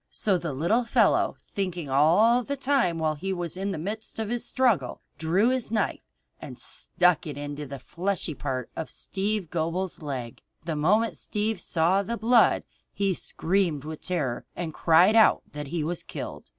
[0.09, 4.29] So the little fellow thinking all the time while he was in the midst of
[4.29, 6.01] his struggle, drew his knife
[6.39, 10.41] and stuck it into the fleshy part of Steve Gobel's leg.
[10.65, 15.83] The moment Steve saw the blood he screamed with terror and cried out that he
[15.83, 16.49] was killed.